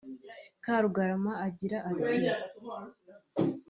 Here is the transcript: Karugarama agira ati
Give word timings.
Karugarama 0.65 1.31
agira 1.47 1.77
ati 1.91 2.21